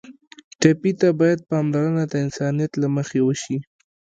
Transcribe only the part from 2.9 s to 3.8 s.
مخې وشي.